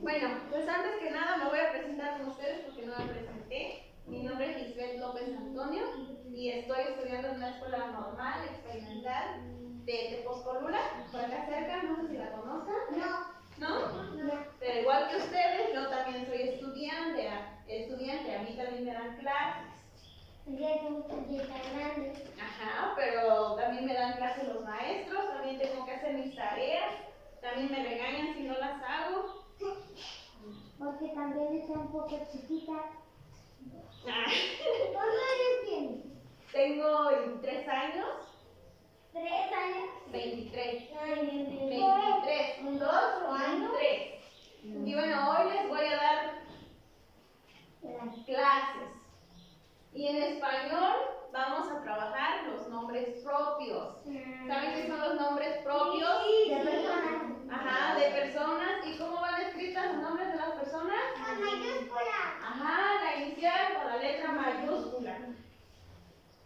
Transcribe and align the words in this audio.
Bueno, 0.00 0.28
pues 0.50 0.68
antes 0.68 0.96
que 1.00 1.10
nada 1.10 1.38
me 1.38 1.48
voy 1.48 1.58
a 1.58 1.72
presentar 1.72 2.18
con 2.18 2.28
ustedes 2.28 2.60
porque 2.60 2.86
no 2.86 2.96
me 2.98 3.06
presenté. 3.06 3.92
Mi 4.06 4.22
nombre 4.22 4.50
es 4.50 4.68
Lisbeth 4.68 5.00
López 5.00 5.36
Antonio 5.36 5.82
y 6.32 6.50
estoy 6.50 6.82
estudiando 6.88 7.28
en 7.28 7.36
una 7.36 7.50
escuela 7.50 7.86
normal, 7.88 8.44
experimental 8.44 9.40
de 9.84 10.16
Tepozcolula, 10.16 10.78
por 11.10 11.20
acá 11.20 11.46
cerca, 11.46 11.82
no 11.82 11.96
sé 11.96 12.08
si 12.08 12.16
la 12.18 12.30
conozcan. 12.32 12.76
No. 12.96 13.36
¿No? 13.58 14.46
Pero 14.60 14.80
igual 14.80 15.08
que 15.08 15.16
ustedes, 15.16 15.74
yo 15.74 15.88
también 15.88 16.26
soy 16.26 16.42
estudiante, 16.42 17.28
estudiante, 17.66 18.36
a 18.36 18.42
mí 18.42 18.56
también 18.56 18.84
me 18.84 18.92
dan 18.92 19.16
clases. 19.16 19.75
Ajá, 22.40 22.92
pero 22.94 23.54
también 23.56 23.86
me 23.86 23.94
dan 23.94 24.16
clases 24.16 24.48
los 24.48 24.64
maestros, 24.64 25.28
también 25.28 25.58
tengo 25.58 25.84
que 25.84 25.92
hacer 25.92 26.14
mis 26.14 26.36
tareas, 26.36 26.94
también 27.40 27.72
me 27.72 27.82
regañan 27.88 28.34
si 28.34 28.42
no 28.44 28.54
las 28.58 28.82
hago. 28.82 29.44
Porque 30.78 31.08
también 31.08 31.56
está 31.56 31.72
un 31.72 31.90
poco 31.90 32.20
chiquita. 32.30 32.74
Ah, 34.08 34.24
¿Cuántos 34.92 35.20
años 35.32 35.68
tienes? 35.68 36.04
Tengo 36.52 37.08
23 37.08 37.68
años, 37.68 38.06
¿Tres 39.16 39.52
años? 39.52 39.88
23. 40.12 40.90
Ay, 41.00 41.26
23, 41.26 42.58
un 42.66 42.78
2, 42.78 42.90
un 43.28 43.70
3. 43.72 44.16
Y 44.62 44.94
bueno, 44.94 45.30
hoy 45.30 45.52
les 45.52 45.68
voy 45.68 45.86
a 45.86 45.96
dar 45.96 46.42
clases. 48.26 48.95
Y 49.96 50.08
en 50.08 50.22
español 50.22 50.92
vamos 51.32 51.70
a 51.70 51.80
trabajar 51.80 52.44
los 52.48 52.68
nombres 52.68 53.22
propios. 53.24 53.96
¿Saben 54.46 54.74
qué 54.74 54.88
son 54.88 55.00
los 55.00 55.14
nombres 55.14 55.56
propios? 55.64 56.10
De 56.50 56.56
personas. 56.56 57.22
Ajá, 57.50 57.98
de 57.98 58.10
personas. 58.10 58.86
¿Y 58.86 58.98
cómo 58.98 59.22
van 59.22 59.40
escritas 59.40 59.94
los 59.94 60.02
nombres 60.02 60.32
de 60.32 60.36
las 60.36 60.50
personas? 60.50 61.00
Con 61.14 61.40
mayúscula. 61.40 62.38
Ajá, 62.42 63.04
la 63.04 63.22
inicial 63.22 63.74
con 63.74 63.86
la 63.86 63.96
letra 63.96 64.32
mayúscula. 64.32 65.18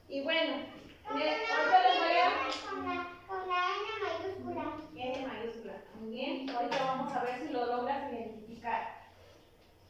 Y 0.09 0.23
bueno, 0.23 0.55
ahorita 1.09 1.29
les 1.29 1.98
voy 1.98 2.19
a... 2.19 2.70
Con 2.70 2.87
la, 2.87 3.09
con 3.27 3.48
la 3.48 3.67
N 3.67 3.89
mayúscula. 4.07 4.64
N 4.95 5.27
mayúscula. 5.27 5.75
Muy 5.98 6.11
bien. 6.11 6.51
Ahorita 6.51 6.85
vamos 6.85 7.12
a 7.12 7.25
ver 7.25 7.41
si 7.41 7.48
lo 7.48 7.67
logras 7.67 8.12
identificar. 8.12 9.11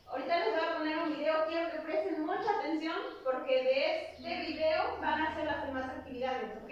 Ahorita 0.06 0.38
les 0.38 0.50
voy 0.50 0.64
a 0.64 0.78
poner 0.78 0.98
un 0.98 1.14
video. 1.14 1.46
Quiero 1.46 1.70
que 1.70 1.78
presten 1.80 2.24
mucha 2.24 2.60
atención 2.80 2.96
porque 3.24 3.62
de 3.62 4.12
este 4.12 4.52
video 4.52 4.98
van 5.00 5.20
a 5.20 5.30
hacer 5.30 5.44
las 5.44 5.66
demás 5.66 5.84
actividades, 5.84 6.50
¿ok? 6.62 6.70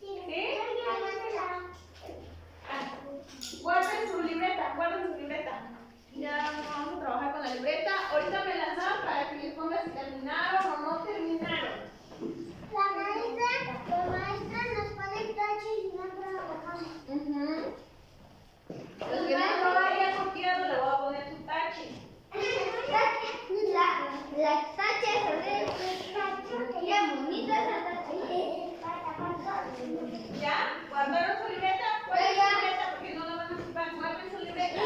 Sí. 0.00 0.22
¿Sí? 0.26 0.44
Ah, 2.68 2.96
guarden 3.62 4.10
su 4.10 4.22
libreta, 4.22 4.74
guarden 4.74 5.12
su 5.12 5.20
libreta. 5.20 5.70
Ya 6.14 6.50
vamos 6.68 6.96
a 6.96 7.00
trabajar 7.00 7.32
con 7.32 7.42
la 7.42 7.54
libreta. 7.54 7.90
Ahorita 8.10 8.44
me 8.44 8.54
la 8.56 8.74
dan 8.74 9.04
para 9.04 9.30
que 9.30 9.36
les 9.36 9.54
ponga 9.54 9.84
si 9.84 9.90
terminaron 9.90 10.72
o 10.72 10.76
no 10.78 11.04
terminaron. 11.04 11.92
La 12.72 12.84
maestra, 12.96 13.50
la 13.88 14.04
maestra 14.06 14.60
nos 14.74 14.88
pone 14.92 15.34
tache 15.34 15.70
y 15.84 15.96
no 15.96 16.04
trabajamos. 16.18 16.82
Ujú. 17.08 17.74
Los 18.68 19.26
que 19.26 19.36
no 19.36 19.72
lo 19.72 19.78
hayan 19.78 20.24
copiado 20.24 20.68
le 20.68 20.80
voy 20.80 20.88
a 20.88 20.98
poner 20.98 21.30
tu 21.30 21.36
tache. 21.44 22.11
Es. 22.34 22.62
¿Ya? 30.40 30.56
¿Guardaron 30.90 31.36
su 31.42 31.52
libreta? 31.52 31.86
Guarden 32.06 32.30
su 32.30 32.38
libreta 32.38 33.22
porque 34.08 34.30
su 34.30 34.38
libreta. 34.44 34.80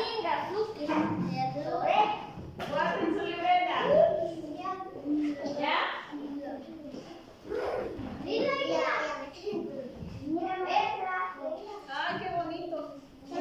Ay, 11.89 12.18
qué 12.18 12.28
bonito. 12.36 12.78
¿Es 13.24 13.40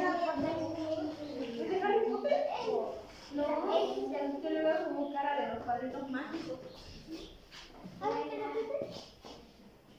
No, 3.36 3.44
yo 4.42 4.50
le 4.50 4.64
veo 4.64 4.86
como 4.86 5.14
cara 5.14 5.42
de 5.42 5.56
los 5.56 5.64
padrinos 5.66 6.10
mágicos. 6.10 6.60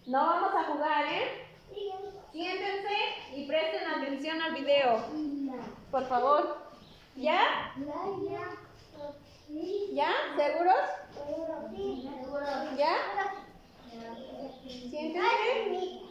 No 0.07 0.19
vamos 0.27 0.55
a 0.55 0.65
jugar, 0.65 1.05
¿eh? 1.13 1.47
Siéntense 2.33 2.97
y 3.35 3.47
presten 3.47 3.89
atención 3.89 4.41
al 4.41 4.55
video, 4.55 5.05
por 5.91 6.07
favor. 6.07 6.57
¿Ya? 7.17 7.73
¿Ya? 9.93 10.13
¿Seguros? 10.37 10.75
¿Ya? 12.77 12.97
Siéntense. 14.91 16.07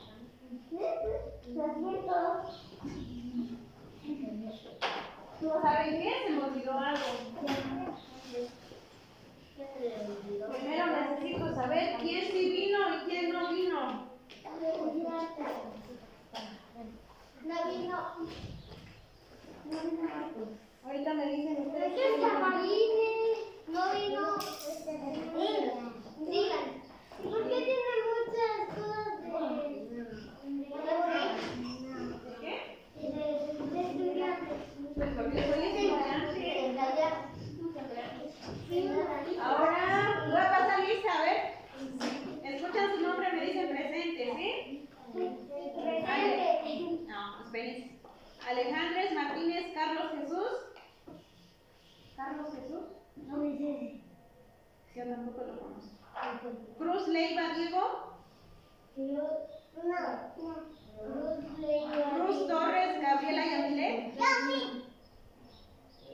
¿Saben 5.53 6.01
qué? 6.01 6.11
Se 6.25 6.29
me 6.33 6.44
olvidó 6.44 6.73
algo. 6.78 7.06
Primero 10.51 10.85
necesito 10.88 11.56
saber 11.56 11.97
quién 12.00 12.31
sí 12.31 12.50
vino 12.50 12.79
y 12.95 13.00
quién 13.09 13.31
no 13.31 13.50
vino. 13.53 14.09
No 17.44 17.56
vino. 17.72 17.97
Ahorita 20.83 21.13
me 21.13 21.25
dicen 21.28 21.67
ustedes. 21.67 21.94
Es 21.94 21.95
que 21.95 22.22
Samarine 22.22 23.13
no 23.67 23.81
vino. 23.94 24.25
Digan, 26.27 26.66
¿por 27.23 27.44
qué 27.47 27.57
tiene 27.62 27.94
muchas 28.09 28.56
cosas 28.75 29.06
de, 29.22 29.27
¿Qué? 32.41 32.53
de, 32.95 33.07
de, 33.09 33.17
de 33.72 33.81
estudiantes? 33.81 34.59
Pues 34.95 35.09
porque 35.16 35.39
soy 35.44 35.63
estudiante. 35.66 36.44
Sí. 38.69 38.79
Ahora 39.41 40.25
voy 40.27 40.38
a 40.38 40.50
pasar 40.50 40.79
lista, 40.88 41.12
a 41.13 41.23
ver. 41.23 41.39
Escuchan 42.56 42.88
su 42.95 43.01
nombre, 43.01 43.33
me 43.33 43.45
dicen 43.45 43.69
presente, 43.69 44.23
¿sí? 44.35 44.88
Presente. 45.13 46.44
No, 47.07 47.22
espérense. 47.45 47.95
Alejandres 48.55 49.13
Martínez 49.13 49.73
Carlos 49.73 50.11
Jesús. 50.17 50.47
¿Carlos 52.16 52.53
Jesús? 52.53 52.85
No 53.27 53.35
me 53.35 53.57
sé. 53.57 54.01
Yo 54.95 55.03
tampoco 55.03 55.43
lo 55.43 55.59
conozco. 55.59 55.91
Cruz 56.77 57.07
Leiva 57.09 57.53
Diego. 57.53 58.13
Cruz 62.15 62.47
Torres 62.47 63.01
Gabriela 63.01 63.45
Yamile. 63.45 64.13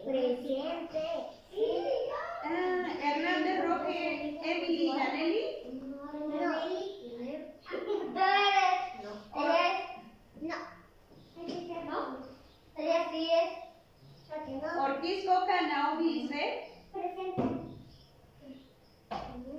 Presente. 0.03 1.05
Ah, 2.43 2.87
Hernández 3.03 3.67
Roque 3.67 4.39
Emily 4.43 4.97
Danelli. 4.97 5.51
Ortiz 14.79 15.25
Coca 15.25 15.61
Naomi 15.61 16.13
Lisbeth. 16.13 16.71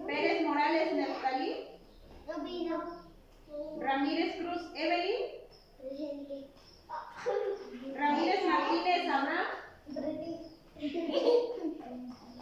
Pérez 0.07 0.43
Morales 0.45 0.95
Neftalí. 0.95 1.69
Ramírez 3.81 4.37
Cruz 4.37 4.63
Evelyn. 4.75 5.23
Ramírez 7.95 8.45
Martínez 8.45 9.09
Abraham. 9.09 9.47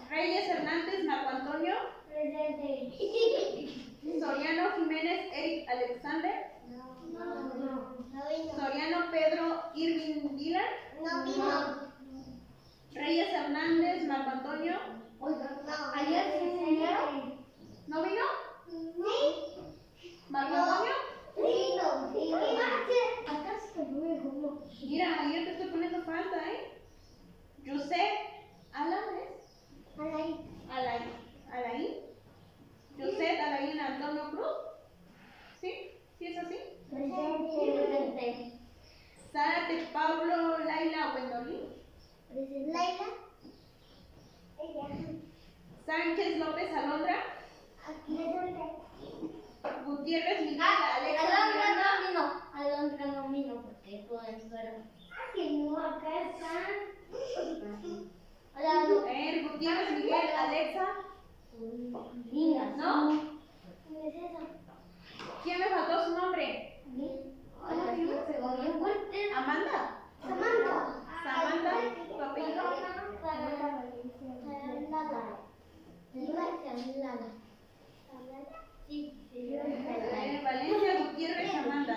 Reyes 0.09 0.49
Hernández 0.49 1.05
Marco 1.05 1.29
Antonio. 1.29 1.75
Soriano 4.19 4.71
Jiménez 4.77 5.31
Eric 5.33 5.69
Alexander. 5.69 6.51
Soriano 8.13 9.11
Pedro 9.13 9.71
Irving 9.75 10.37
Dylan. 10.37 10.65
Reyes 12.93 13.33
Hernández 13.33 14.05
Marco 14.07 14.31
Antonio. 14.31 14.79
Ayer 15.95 16.25
se 16.33 16.51
enseñaron. 16.51 17.47
¿No 17.87 18.03
vino? 18.03 18.25
Marco 20.29 20.55
Antonio. 20.57 20.93
Acá 23.29 23.59
se 23.61 23.85
me 23.85 24.01
dejó. 24.01 24.63
Mira, 24.83 25.21
ayer 25.21 25.45
te 25.45 25.51
estoy 25.53 25.71
poniendo 25.71 26.03
falta, 26.03 26.37
¿eh? 26.51 26.83
José 27.65 28.11
Alames. 28.73 29.69
Alain. 29.97 30.37
Alain. 30.69 31.03
Alain. 31.53 31.97
José 32.99 33.41
Alain 33.41 33.79
Antonio 33.79 34.31
Cruz. 34.31 34.71
Presente. 36.91 38.59
Zárate, 39.33 39.87
Pablo, 39.93 40.59
Laila, 40.59 41.15
Wendolín. 41.15 41.73
Presente. 42.29 42.73
Laila. 42.73 43.07
Ella. 44.61 44.89
Sánchez 45.87 46.39
López 46.39 46.75
Alondra. 46.75 47.17
Presente. 48.07 48.81
Gutiérrez 49.85 50.41
Miguel, 50.43 50.61
ah, 50.63 50.97
Alexa. 50.97 51.27
Alondra 51.27 51.67
no 51.77 52.09
vino. 52.09 52.25
Alondra 52.55 53.07
no 53.07 53.29
vino 53.29 53.55
porque 53.63 54.07
pudo 54.09 54.23
enfermo. 54.27 54.85
Ah, 55.13 55.33
que 55.35 55.51
no, 55.51 55.79
acá 55.79 56.23
están. 56.23 56.67
Hola. 58.57 59.13
Eh, 59.13 59.49
Gutiérrez 59.49 59.91
Miguel, 59.93 60.31
Alexa. 60.37 60.87
Linda. 62.33 62.65
¿No? 62.77 63.41
¿Quién 65.43 65.59
me 65.59 65.67
faltó 65.67 66.05
su 66.05 66.17
nombre? 66.17 66.70
Amanda. 69.37 69.79
Samantha. 70.21 70.77
Samantha, 71.23 71.73
tu 72.09 72.21
apellido. 72.21 72.63
Valencia 80.43 80.99
Gutiérrez 80.99 81.55
Amanda 81.55 81.97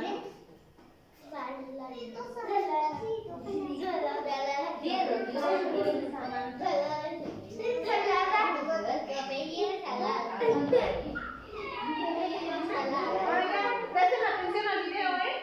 presten 13.94 14.24
atención 14.26 14.68
al 14.68 14.86
video, 14.86 15.12
¿eh? 15.18 15.36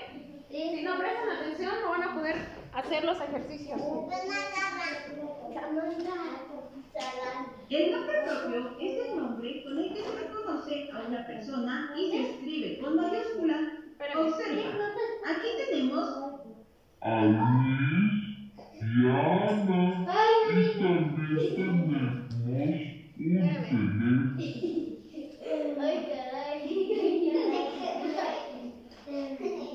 Si 0.50 0.82
no 0.82 0.98
prestan 0.98 1.30
atención, 1.30 1.74
no 1.82 1.90
van 1.90 2.02
a 2.02 2.14
poder 2.14 2.59
hacer 2.74 3.04
los 3.04 3.20
ejercicios. 3.20 3.80
El 7.70 7.92
nombre 7.92 8.16
propio 8.26 8.76
es 8.80 9.06
el 9.06 9.16
nombre 9.16 9.62
con 9.64 9.78
el 9.78 9.94
que 9.94 10.02
se 10.02 10.10
reconoce 10.18 10.90
a 10.92 11.08
una 11.08 11.26
persona 11.26 11.94
y 11.96 12.10
se 12.10 12.30
escribe 12.30 12.78
con 12.80 12.96
mayúscula. 12.96 13.56
Observa, 14.16 14.86
aquí 15.24 15.48
tenemos 15.68 16.06
a 17.00 17.24
Luis 17.24 18.60
y 18.80 19.06
a 19.08 19.48
Ana. 19.48 19.96
Y 26.68 26.88
también 26.88 27.24
tenemos 27.24 27.52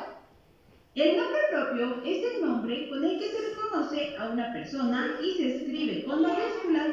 El 0.94 1.16
nombre 1.16 1.39
propio 1.50 2.04
es 2.04 2.33
el 2.33 2.45
nombre 2.45 2.89
con 2.89 3.06
el 3.06 3.18
que 3.18 3.30
se 3.30 3.38
reconoce 3.48 4.18
a 4.18 4.27
una 4.27 4.51
persona 4.51 5.16
y 5.24 5.38
se 5.38 5.56
escribe 5.56 6.04
con 6.04 6.21
mayúsculas. 6.21 6.88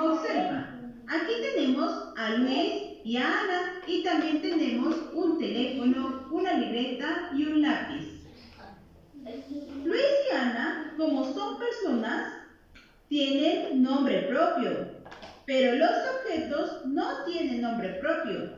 Observa, 0.00 0.78
aquí 1.08 1.32
tenemos 1.42 1.92
a 2.16 2.30
Luis 2.36 3.00
y 3.02 3.16
a 3.16 3.26
Ana 3.26 3.82
y 3.88 4.04
también 4.04 4.42
tenemos 4.42 4.94
un 5.12 5.40
teléfono, 5.40 6.28
una 6.30 6.52
libreta 6.52 7.30
y 7.34 7.46
un 7.46 7.62
lápiz. 7.62 8.28
Luis 9.84 10.06
y 10.30 10.36
Ana, 10.36 10.94
como 10.96 11.24
son 11.34 11.58
personas, 11.58 12.32
tienen 13.08 13.82
nombre 13.82 14.28
propio, 14.28 14.70
pero 15.46 15.74
los 15.74 15.90
objetos 16.14 16.86
no 16.86 17.24
tienen 17.24 17.60
nombre 17.60 17.88
propio. 17.94 18.57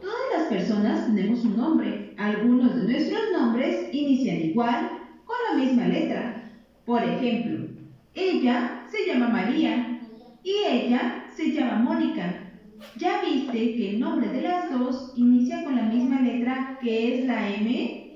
Todas 0.00 0.26
las 0.36 0.48
personas 0.48 1.06
tenemos 1.06 1.44
un 1.44 1.56
nombre. 1.56 2.14
Algunos 2.18 2.76
de 2.76 2.82
nuestros 2.84 3.20
nombres 3.32 3.88
inician 3.92 4.36
igual, 4.36 4.90
con 5.24 5.36
la 5.48 5.64
misma 5.64 5.86
letra. 5.86 6.50
Por 6.84 7.02
ejemplo, 7.02 7.66
ella 8.14 8.84
se 8.90 9.06
llama 9.06 9.28
María 9.28 10.00
y 10.42 10.52
ella 10.68 11.24
se 11.34 11.52
llama 11.52 11.76
Mónica. 11.76 12.52
¿Ya 12.96 13.22
viste 13.22 13.76
que 13.76 13.90
el 13.90 14.00
nombre 14.00 14.28
de 14.28 14.42
las 14.42 14.70
dos 14.70 15.12
inicia 15.16 15.64
con 15.64 15.76
la 15.76 15.82
misma 15.82 16.20
letra 16.20 16.78
que 16.80 17.20
es 17.20 17.26
la 17.26 17.48
M? 17.54 18.06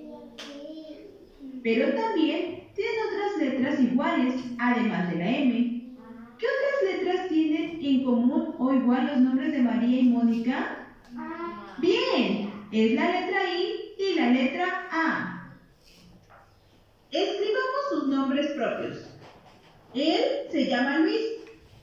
Pero 1.63 1.95
también 1.95 2.65
tienen 2.75 2.95
otras 3.07 3.37
letras 3.39 3.81
iguales, 3.81 4.35
además 4.59 5.11
de 5.11 5.17
la 5.17 5.31
M. 5.31 5.53
¿Qué 6.39 6.47
otras 6.47 6.74
en 7.85 8.05
común 8.05 8.55
o 8.59 8.73
igual 8.73 9.07
los 9.07 9.19
nombres 9.19 9.53
de 9.53 9.59
María 9.59 10.01
y 10.01 10.05
Mónica? 10.05 10.87
Bien, 11.79 12.51
es 12.73 12.93
la 12.93 13.11
letra 13.11 13.55
I 13.55 13.95
y 13.99 14.15
la 14.15 14.31
letra 14.31 14.89
A. 14.91 15.53
Escribamos 17.11 17.81
sus 17.91 18.09
nombres 18.09 18.47
propios. 18.53 19.11
Él 19.95 20.21
se 20.51 20.67
llama 20.67 20.99
Luis. 20.99 21.21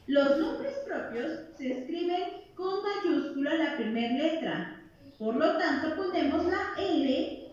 Los 0.08 0.40
nombres 0.40 0.74
propios 0.86 1.40
se 1.58 1.72
escriben 1.72 2.24
con 2.56 2.82
mayúscula 2.84 3.54
la 3.54 3.78
primera 3.78 4.14
letra. 4.14 4.82
Por 5.18 5.36
lo 5.36 5.58
tanto, 5.58 5.96
ponemos 5.96 6.46
la 6.48 6.74
L, 6.78 7.48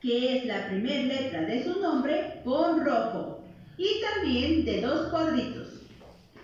que 0.00 0.36
es 0.36 0.44
la 0.44 0.66
primera 0.68 1.04
letra 1.04 1.42
de 1.42 1.64
su 1.64 1.80
nombre, 1.80 2.40
con 2.44 2.84
rojo. 2.84 3.44
Y 3.78 4.00
también 4.02 4.64
de 4.64 4.80
dos 4.80 5.08
cuadritos. 5.08 5.81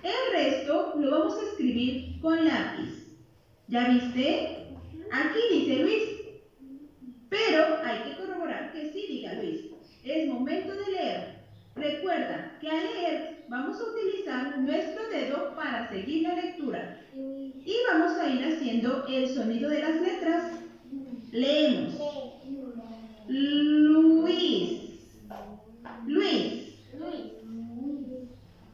El 0.03 0.33
resto 0.33 0.95
lo 0.97 1.11
vamos 1.11 1.39
a 1.39 1.43
escribir 1.51 2.21
con 2.21 2.45
lápiz. 2.45 3.07
¿Ya 3.69 3.89
viste? 3.89 4.67
Aquí 5.11 5.39
dice 5.51 5.83
Luis. 5.83 6.03
Pero 7.29 7.79
hay 7.85 7.99
que 8.11 8.17
corroborar 8.17 8.73
que 8.73 8.93
sí 8.93 9.07
diga 9.09 9.35
Luis. 9.35 9.67
Es 10.05 10.27
momento 10.29 10.73
de 10.75 10.93
leer. 10.93 11.39
Recuerda 11.75 12.59
que 12.61 12.71
al 12.71 12.85
leer 12.85 13.45
vamos 13.49 13.79
a 13.81 13.85
utilizar 13.85 14.59
nuestro 14.59 15.09
dedo 15.09 15.55
para 15.55 15.89
seguir 15.89 16.23
la 16.23 16.35
lectura. 16.35 17.01
Y 17.15 17.77
vamos 17.91 18.19
a 18.19 18.29
ir 18.29 18.45
haciendo 18.45 19.07
el 19.07 19.29
sonido 19.29 19.69
de 19.69 19.81
las 19.81 20.01
letras. 20.01 20.53
Leemos. 21.33 21.95
Luis. 23.29 24.81
Luis. 26.07 26.69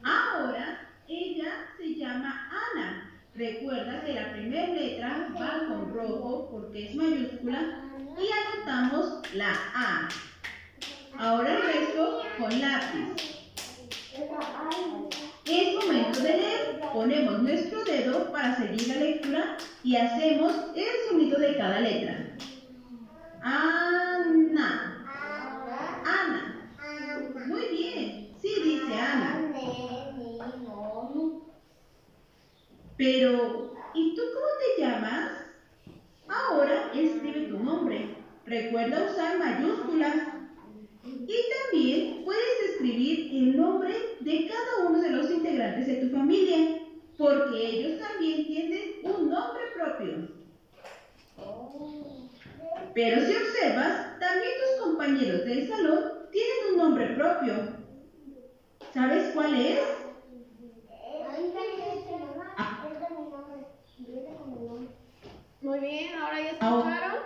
Ahora 0.03 0.89
ella 1.09 1.67
se 1.77 1.95
llama 1.95 2.51
Ana. 2.51 3.11
Recuerda 3.65 4.05
que 4.05 4.13
la 4.13 4.31
primera 4.31 4.67
letra 4.75 5.29
va 5.41 5.67
con 5.67 5.95
rojo 5.95 6.51
porque 6.51 6.85
es 6.85 6.95
mayúscula 6.97 7.81
y 8.19 8.29
anotamos 8.59 9.23
la 9.33 9.55
A. 9.75 10.09
Ahora 11.19 11.57
el 11.57 11.63
resto 11.63 12.23
con 12.39 12.61
lápiz. 12.61 13.49
Es 15.47 15.75
momento 15.83 16.21
de 16.21 16.29
leer. 16.29 16.81
Ponemos 16.93 17.43
nuestro 17.43 17.83
dedo 17.85 18.31
para 18.31 18.55
seguir 18.55 18.87
la 18.87 18.97
lectura 18.97 19.57
y 19.83 19.97
hacemos 19.97 20.53
el 20.77 21.09
sonido 21.09 21.39
de 21.39 21.57
cada 21.57 21.81
letra. 21.81 22.37
Ana. 23.41 25.07
Ana. 26.05 26.71
Muy 27.47 27.69
bien. 27.69 28.29
Sí, 28.43 28.61
dice 28.63 29.01
Ana. 29.01 29.45
Pero, 33.05 33.75
¿y 33.93 34.15
tú 34.15 34.23
cómo 34.33 34.47
te 34.59 34.81
llamas? 34.81 35.33
Ahora 36.27 36.91
escribe 36.95 37.49
tu 37.49 37.59
nombre. 37.59 38.15
Recuerda 38.47 39.11
usar 39.13 39.39
mayúsculas. 39.39 40.15
Y 41.05 41.37
también 41.53 42.25
puedes 42.25 42.71
escribir 42.71 43.29
el 43.31 43.59
nombre 43.59 43.93
de 44.21 44.49
cada 44.49 44.89
uno 44.89 45.03
de 45.03 45.11
los 45.11 45.31
integrantes 45.31 45.87
de 45.87 45.97
tu 45.97 46.17
familia, 46.17 46.81
porque 47.19 47.59
ellos 47.59 48.01
también 48.01 48.47
tienen 48.47 48.93
un 49.03 49.29
nombre 49.29 49.65
propio. 49.75 50.29
Pero 52.95 53.21
si 53.21 53.37
observas, 53.37 54.19
también 54.19 54.53
tus 54.63 54.83
compañeros 54.83 55.45
del 55.45 55.69
salón 55.69 56.05
tienen 56.33 56.73
un 56.73 56.79
nombre 56.79 57.09
propio. 57.09 57.55
¿Sabes 58.95 59.33
cuál 59.35 59.55
es? 59.57 60.04
Muy 63.99 65.79
bien, 65.81 66.15
ahora 66.19 66.41
ya 66.41 66.59
Ahora. 66.61 67.23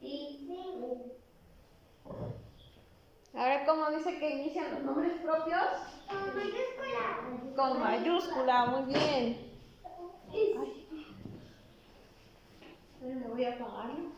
escucharon. 0.00 0.36
A 3.34 3.44
ver 3.44 3.66
cómo 3.66 3.90
dice 3.90 4.18
que 4.18 4.30
inician 4.30 4.70
los 4.72 4.82
nombres 4.84 5.20
propios. 5.20 5.66
Con 7.54 7.80
mayúscula, 7.80 8.66
muy 8.66 8.94
bien. 8.94 9.52
Ay. 10.32 10.54
Ahora 13.02 13.14
me 13.14 13.28
voy 13.28 13.44
a 13.44 13.54
apagarlo. 13.54 14.16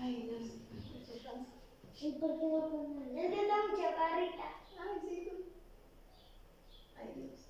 Ay, 0.00 0.14
Dios. 0.22 0.42
¿Y 2.00 2.12
por 2.12 2.30
qué 2.30 2.46
no? 2.46 3.20
Es 3.20 3.30
que 3.34 3.40
está 3.42 3.56
muy 3.66 3.80
chaparrita. 3.82 4.44
Ay, 4.80 5.00
sí. 5.08 5.44
Ay, 6.98 7.08
Dios. 7.14 7.49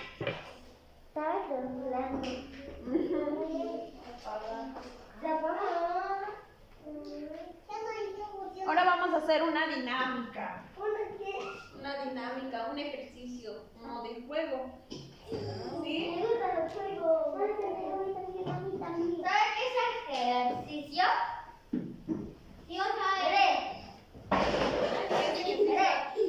Ahora 8.65 8.85
vamos 8.85 9.13
a 9.13 9.17
hacer 9.17 9.43
una 9.43 9.67
dinámica. 9.67 10.63
¿Una 10.77 11.17
qué? 11.17 11.33
Una 11.77 12.03
dinámica, 12.05 12.67
un 12.71 12.79
ejercicio, 12.79 13.65
como 13.77 14.03
de 14.03 14.21
juego. 14.25 14.71
¿Sí? 15.83 16.23
¿Sabes 18.79 19.47
qué 19.55 19.63
es 19.67 20.17
ejercicio? 20.17 21.03
Yo 22.69 22.83
sabré. 22.83 23.45
¿Qué 25.35 25.41
es 25.41 25.59
ejercicio? 25.59 26.20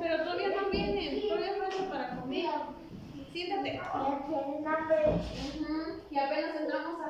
Pero 0.00 0.24
todavía 0.24 0.48
no 0.48 0.70
vienen, 0.70 1.28
todavía 1.28 1.54
falta 1.58 1.90
para 1.90 2.20
comer. 2.20 2.50
Siéntate. 3.32 3.80
Y 6.10 6.18
apenas 6.18 6.56
entramos 6.56 7.00
a. 7.00 7.04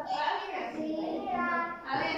A 1.86 1.98
ver. 1.98 2.16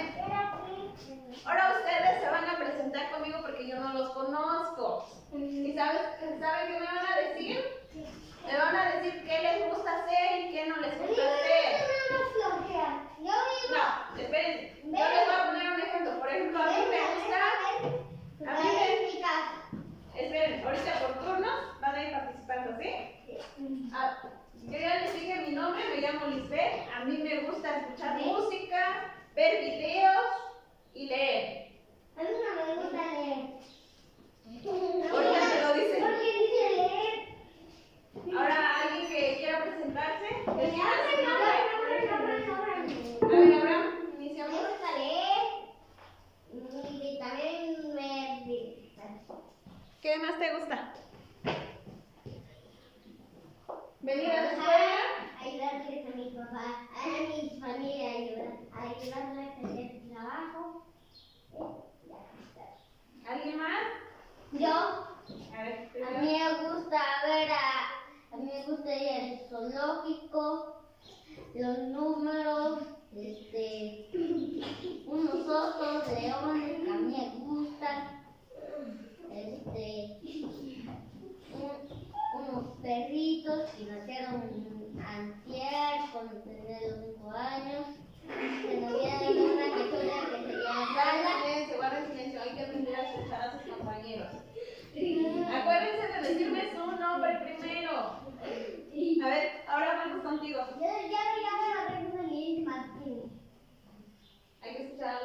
Ahora 1.45 1.75
ustedes 1.79 2.21
se 2.21 2.29
van 2.29 2.45
a 2.49 2.57
presentar 2.57 3.11
conmigo 3.11 3.39
porque 3.41 3.67
yo 3.67 3.79
no 3.79 3.93
los 3.93 4.09
conozco. 4.11 5.05
¿Y 5.33 5.73
sabes, 5.73 6.01
saben 6.39 6.67
que 6.67 6.79
me 6.79 6.85
van 6.85 6.97
a 6.97 7.06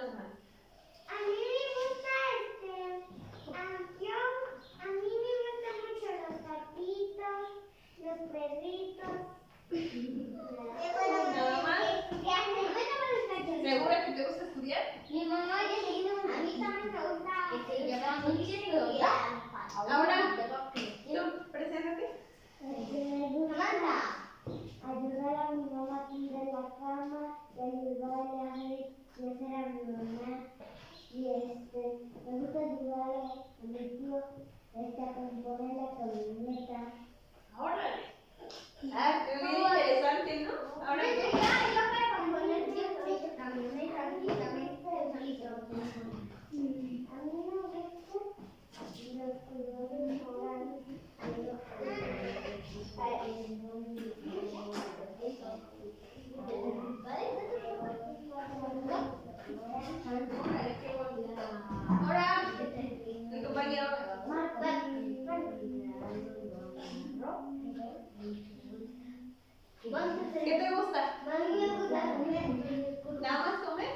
los. 0.02 0.31
¿Qué 70.32 70.58
te 70.58 70.70
gusta? 70.74 71.22
¿Nada 73.20 73.38
más 73.38 73.68
comer? 73.68 73.92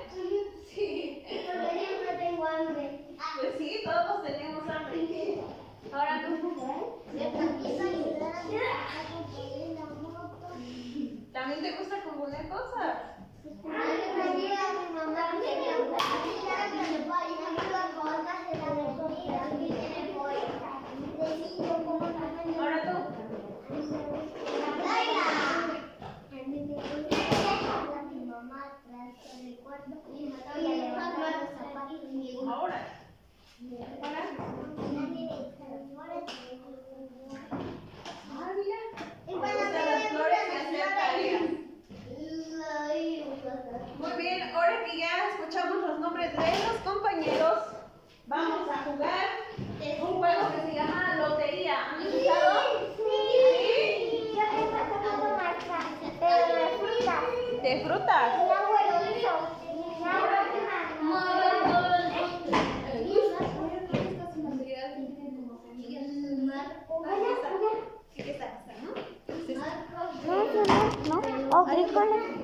Sí. 0.75 1.23
Porque 1.25 1.79
siempre 1.79 2.17
tengo 2.19 2.45
hambre. 2.45 3.17
Pues 3.41 3.53
sí, 3.59 3.81
todos 3.85 4.23
tenemos 4.23 4.63
hambre. 4.69 5.41
Ahora 5.93 6.23
tú. 6.27 6.37
¿También 11.33 11.63
te 11.63 11.79
gusta 11.79 12.03
componer 12.03 12.49
cosas? 12.49 13.17
recuerdo. 29.67 29.97
Y 30.15 30.33
Ahora. 32.49 32.81
Muy 43.99 44.13
bien, 44.23 44.55
ahora 44.55 44.85
que 44.85 44.99
ya 44.99 45.29
escuchamos 45.31 45.77
los 45.89 46.01
nombres 46.01 46.33
de 46.33 46.39
los 46.39 46.79
compañeros, 46.85 47.65
vamos 48.27 48.69
a 48.69 48.77
jugar 48.85 49.27
un 50.01 50.17
juego 50.19 50.51
que 50.53 50.61
se 50.69 50.75
llama 50.75 51.15
Lotería. 51.17 51.77
Sí. 51.99 52.09
sí. 52.97 54.39
De 56.11 56.79
frutas. 56.79 57.23
¿De 57.63 57.85
frutas? 57.85 58.86
Ir 71.75 71.85
al 71.85 71.93
baño? 71.95 72.37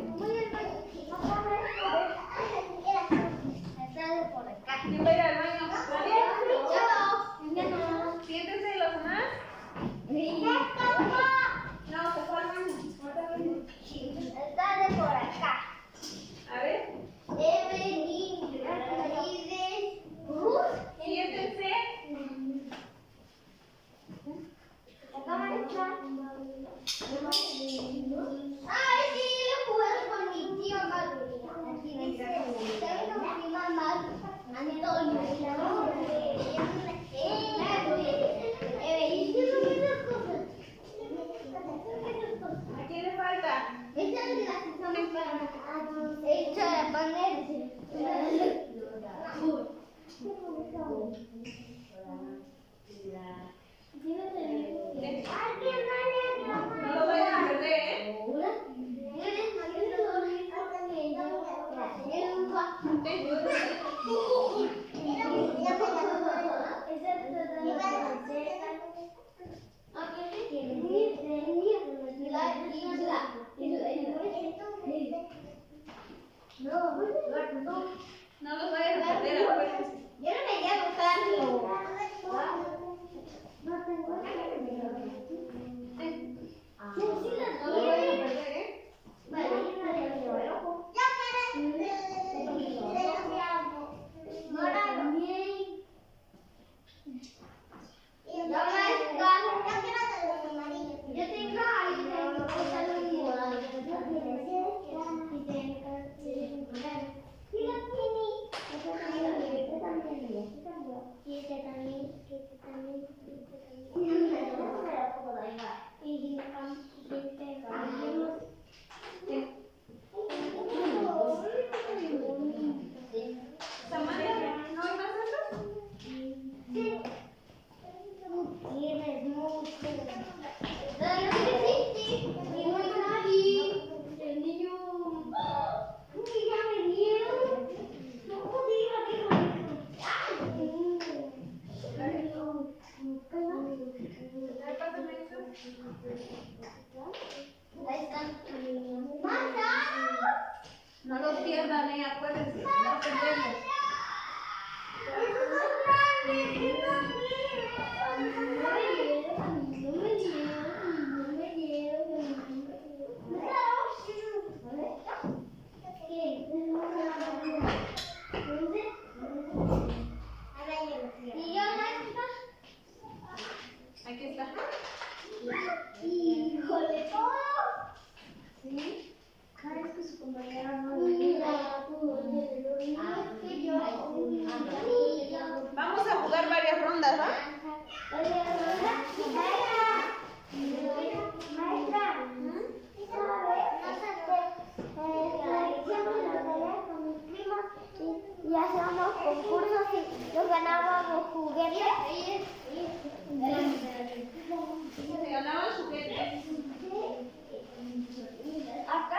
Acá 209.03 209.19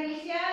bendición. 0.00 0.49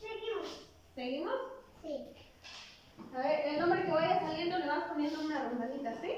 Seguimos. 0.00 0.68
¿Seguimos? 0.96 1.34
Sí. 1.80 2.06
A 3.14 3.18
ver, 3.18 3.46
el 3.46 3.60
nombre 3.60 3.84
que 3.84 3.90
vaya 3.92 4.20
saliendo 4.20 4.58
le 4.58 4.66
vas 4.66 4.84
poniendo 4.88 5.20
una 5.20 5.48
rumbadita, 5.48 5.94
¿sí? 6.00 6.12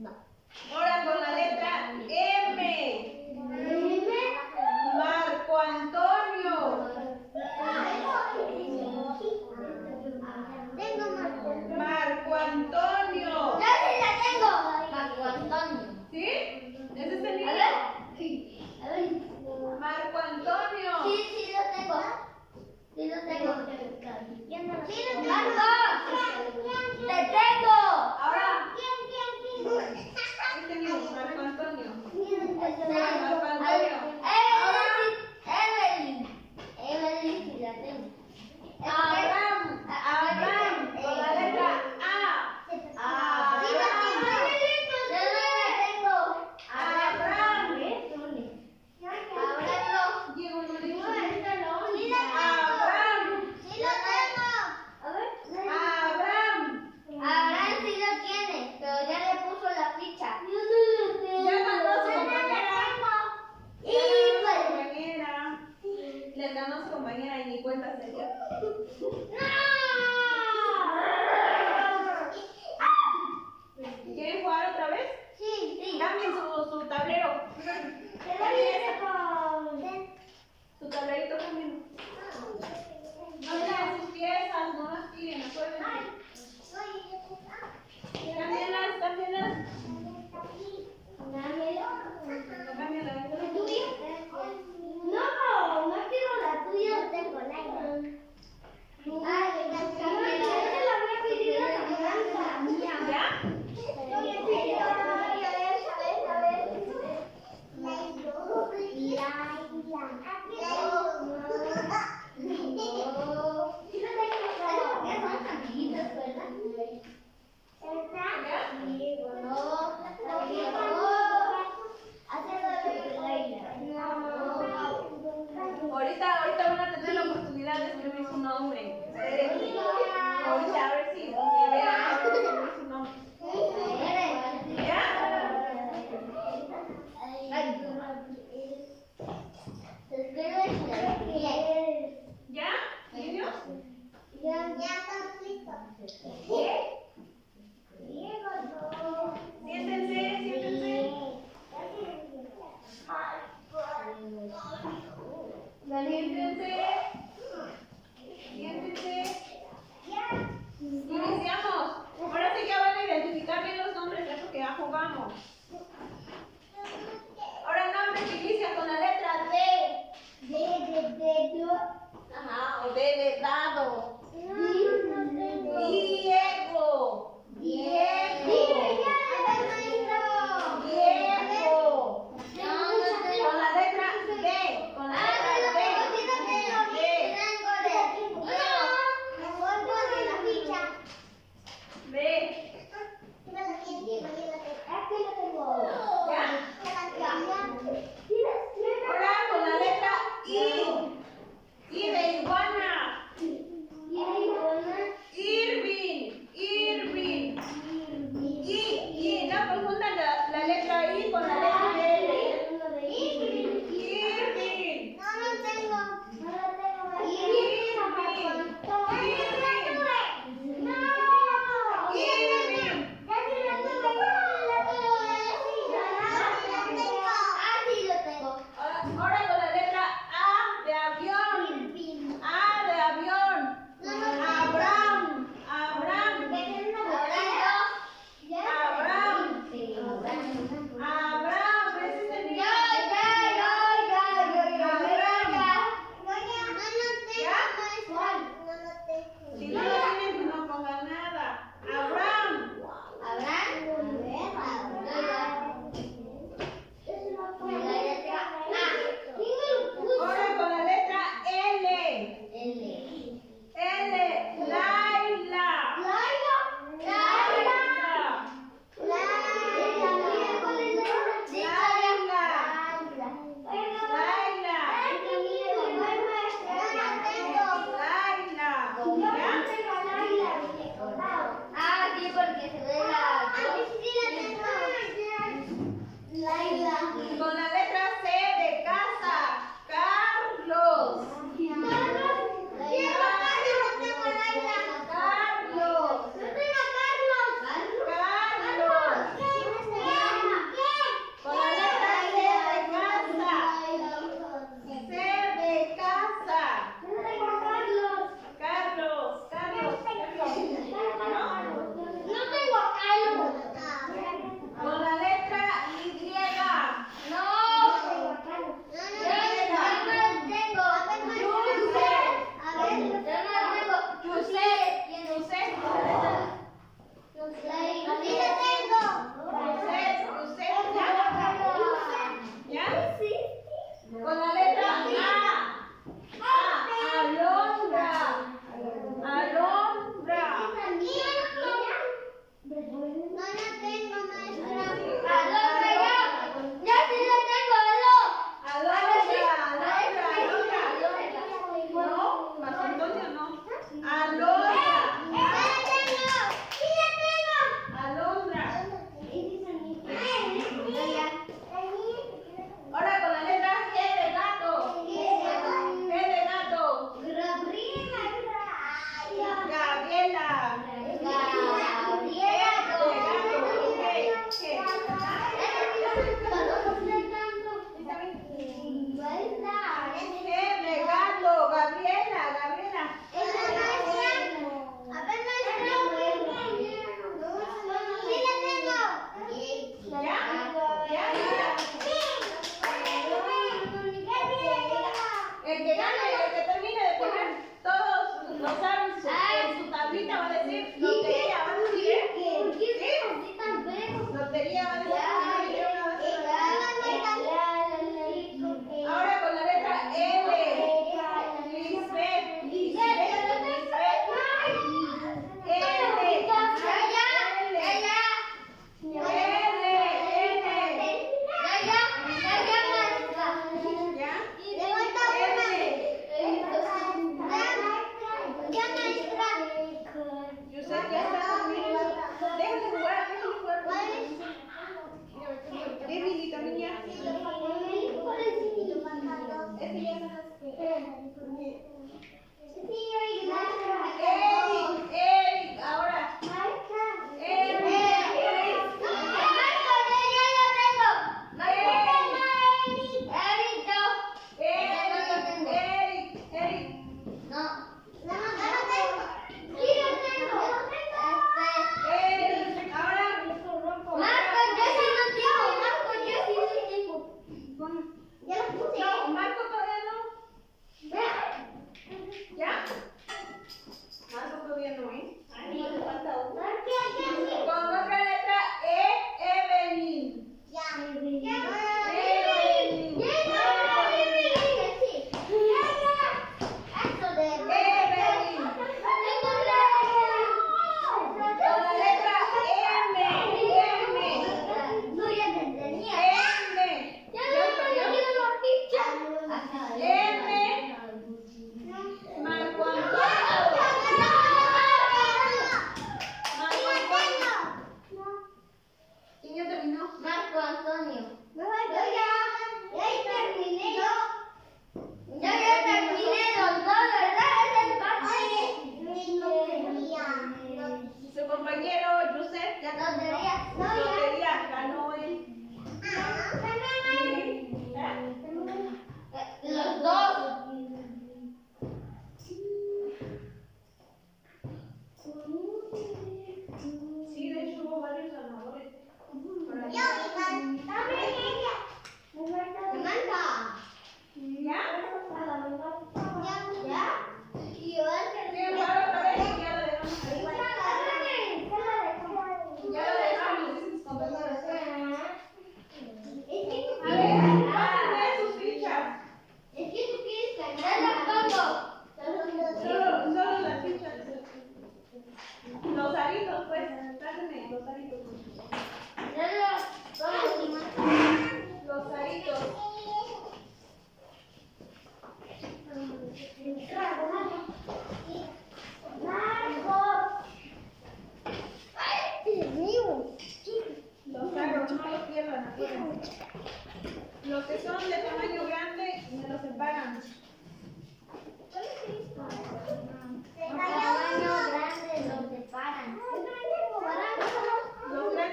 No. 0.00 0.29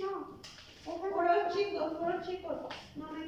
no. 0.00 0.30
chicos, 1.52 1.92
chicos. 2.22 2.58
No. 2.96 3.06
Los 3.06 3.26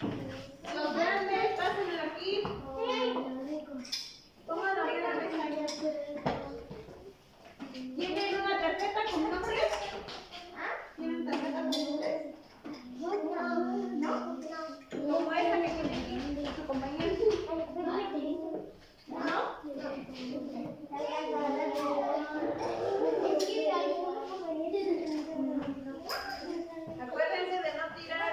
¿por 0.00 0.19
los 0.74 0.94
grandes, 0.94 1.56
pásenlo 1.56 2.02
aquí. 2.02 2.42
Pónganlo 4.46 4.84
la 4.84 4.92
¿Tienen 7.72 8.34
una 8.40 8.60
tarjeta 8.60 9.00
con 9.10 9.30
nombres? 9.30 9.62
¿Tienen 10.96 11.24
tarjeta 11.24 11.60
con 11.62 11.70
nombres? 11.70 12.34
No. 13.00 14.38
¿No? 15.06 15.16
Compañero. 16.66 17.10
¿No? 19.08 19.38
Acuérdense 27.02 27.56
de 27.62 27.70
no 27.74 27.84
tirar. 27.96 28.32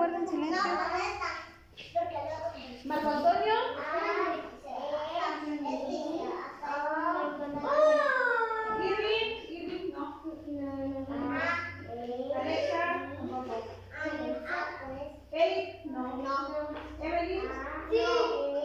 guarden 0.00 0.26
silencio. 0.26 0.70
Marco 2.86 3.08
Antonio. 3.10 3.54
Félix, 15.30 15.84
no. 15.84 16.16
no. 16.16 16.36
Ah, 17.52 17.86
sí. 17.90 18.59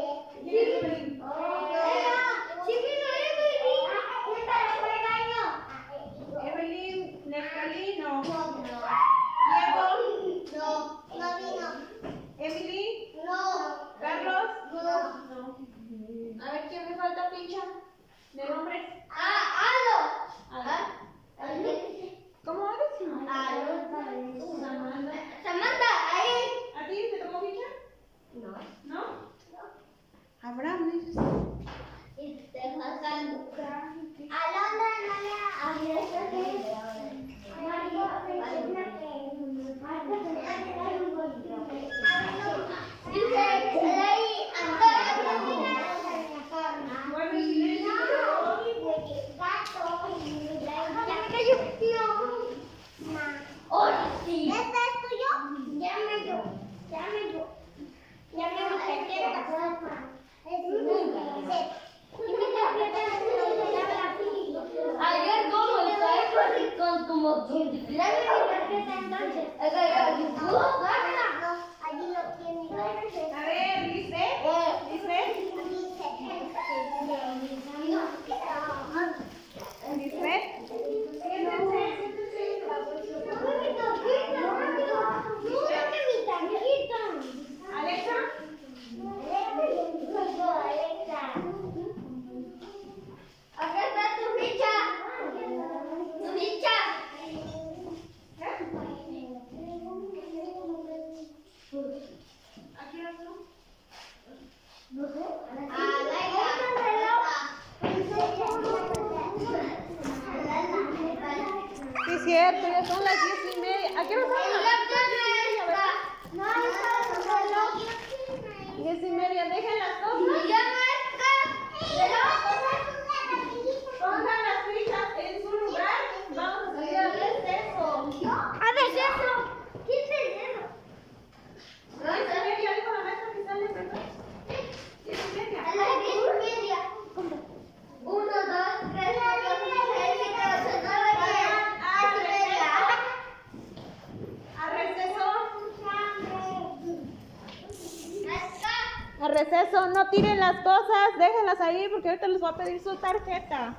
tiren 150.15 150.39
las 150.39 150.57
cosas, 150.57 151.09
déjenlas 151.17 151.59
ahí 151.59 151.87
porque 151.91 152.09
ahorita 152.09 152.27
les 152.27 152.39
voy 152.39 152.49
a 152.49 152.55
pedir 152.55 152.81
su 152.81 152.95
tarjeta. 152.95 153.75